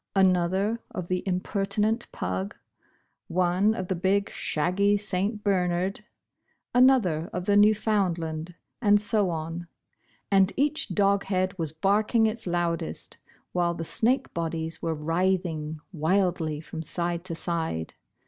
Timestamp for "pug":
2.11-2.55